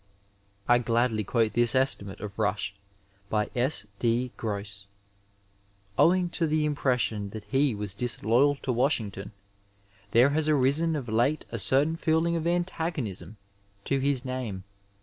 [0.67, 2.73] I gladly quote this estimate of Bush
[3.29, 3.85] by S.
[3.99, 4.31] D.
[4.35, 4.85] Oross.
[5.95, 9.31] Owing to the impression that he was disloyal to Washington,
[10.09, 13.37] there has arisen of late a certain feeling of antagonism
[13.85, 14.63] to his name.